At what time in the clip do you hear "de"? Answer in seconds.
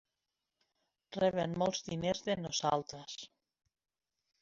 2.31-2.39